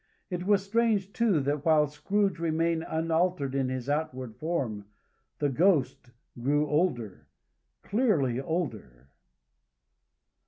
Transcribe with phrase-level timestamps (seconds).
[0.31, 4.85] It was strange, too, that while Scrooge remained unaltered in his outward form,
[5.37, 6.09] the Ghost
[6.41, 7.27] grew older,
[7.83, 9.09] clearly older!